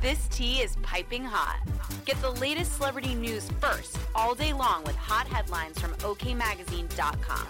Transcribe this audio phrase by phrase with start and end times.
[0.00, 1.58] This tea is piping hot.
[2.04, 7.46] Get the latest celebrity news first all day long with hot headlines from OKMagazine.com.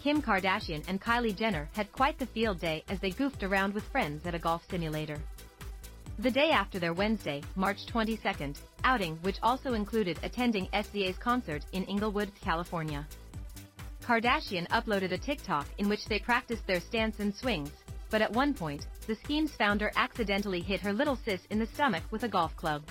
[0.00, 3.82] Kim Kardashian and Kylie Jenner had quite the field day as they goofed around with
[3.84, 5.18] friends at a golf simulator.
[6.20, 11.82] The day after their Wednesday, March 22nd, outing which also included attending SZA's concert in
[11.84, 13.04] Inglewood, California.
[14.04, 17.70] Kardashian uploaded a TikTok in which they practiced their stance and swings,
[18.12, 22.02] but at one point, the SKIMS founder accidentally hit her little sis in the stomach
[22.10, 22.82] with a golf club.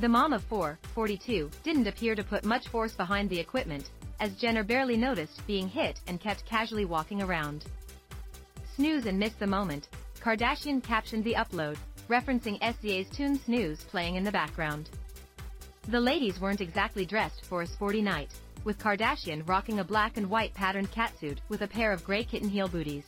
[0.00, 3.88] The mom of four, 42, didn't appear to put much force behind the equipment,
[4.18, 7.66] as Jenner barely noticed being hit and kept casually walking around.
[8.74, 9.88] Snooze and miss the moment,
[10.20, 11.76] Kardashian captioned the upload,
[12.08, 14.90] referencing SZA's tune Snooze playing in the background.
[15.86, 18.32] The ladies weren't exactly dressed for a sporty night,
[18.64, 22.48] with Kardashian rocking a black and white patterned catsuit with a pair of gray kitten
[22.48, 23.04] heel booties.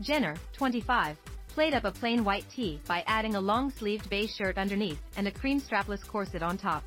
[0.00, 1.16] Jenner, 25,
[1.48, 5.30] played up a plain white tee by adding a long-sleeved beige shirt underneath and a
[5.30, 6.82] cream strapless corset on top.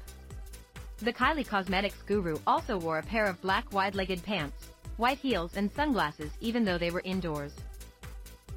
[0.99, 5.71] The Kylie Cosmetics guru also wore a pair of black wide-legged pants, white heels and
[5.71, 7.53] sunglasses even though they were indoors.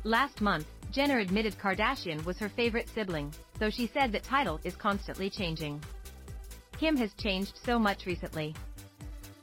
[0.02, 4.74] Last month, Jenner admitted Kardashian was her favorite sibling, though she said that title is
[4.74, 5.80] constantly changing.
[6.78, 8.54] Kim has changed so much recently.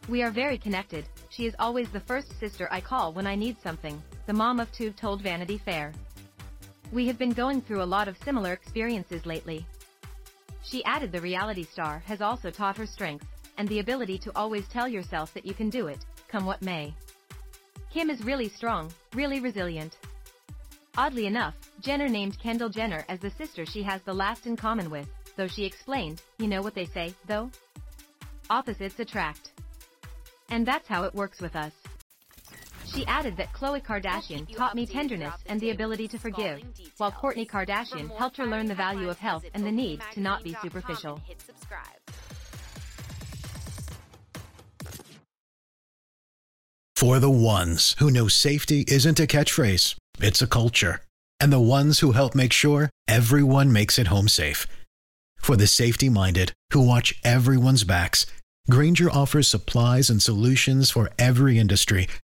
[0.09, 3.57] We are very connected, she is always the first sister I call when I need
[3.61, 5.93] something, the mom of two told Vanity Fair.
[6.91, 9.65] We have been going through a lot of similar experiences lately.
[10.63, 13.25] She added the reality star has also taught her strength,
[13.57, 16.93] and the ability to always tell yourself that you can do it, come what may.
[17.89, 19.95] Kim is really strong, really resilient.
[20.97, 24.89] Oddly enough, Jenner named Kendall Jenner as the sister she has the last in common
[24.89, 27.49] with, though she explained, you know what they say, though?
[28.49, 29.51] Opposites attract.
[30.49, 31.71] And that's how it works with us.
[32.93, 36.61] She added that Khloe Kardashian taught me tenderness and the ability to forgive,
[36.97, 40.43] while Kourtney Kardashian helped her learn the value of health and the need to not
[40.43, 41.21] be superficial.
[46.95, 51.01] For the ones who know safety isn't a catchphrase, it's a culture.
[51.39, 54.65] And the ones who help make sure everyone makes it home safe.
[55.37, 58.25] For the safety minded who watch everyone's backs,
[58.69, 62.07] Grainger offers supplies and solutions for every industry